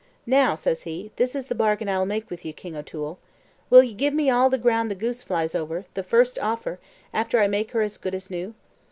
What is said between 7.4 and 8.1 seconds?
make her as